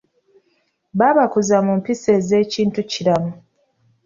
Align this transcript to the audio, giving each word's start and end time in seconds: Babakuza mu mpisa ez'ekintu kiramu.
Babakuza 0.99 1.55
mu 1.65 1.73
mpisa 1.79 2.09
ez'ekintu 2.19 2.79
kiramu. 2.91 3.31